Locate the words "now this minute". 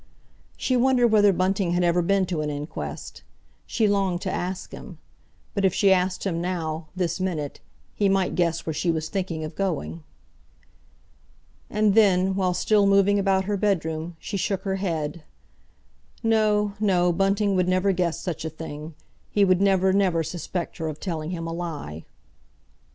6.41-7.59